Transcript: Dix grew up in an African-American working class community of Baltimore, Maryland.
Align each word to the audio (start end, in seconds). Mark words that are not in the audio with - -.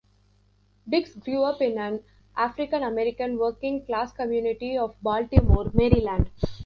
Dix 0.89 1.13
grew 1.13 1.43
up 1.43 1.61
in 1.61 1.77
an 1.77 1.99
African-American 2.35 3.37
working 3.37 3.85
class 3.85 4.11
community 4.11 4.75
of 4.75 4.95
Baltimore, 5.03 5.69
Maryland. 5.75 6.31